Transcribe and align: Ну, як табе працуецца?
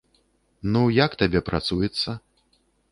Ну, 0.71 0.81
як 1.01 1.11
табе 1.21 1.39
працуецца? 1.51 2.19